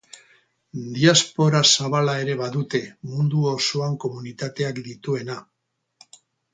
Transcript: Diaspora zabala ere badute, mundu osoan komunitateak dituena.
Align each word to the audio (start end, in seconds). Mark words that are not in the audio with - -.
Diaspora 0.95 1.61
zabala 1.75 2.17
ere 2.23 2.37
badute, 2.41 2.83
mundu 3.13 3.45
osoan 3.53 4.01
komunitateak 4.07 4.83
dituena. 4.91 5.41